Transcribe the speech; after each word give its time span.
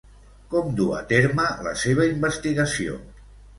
Com 0.53 0.71
du 0.79 0.87
a 1.01 1.01
terme 1.11 1.45
la 1.69 1.75
seva 1.83 2.09
investigació? 2.17 3.01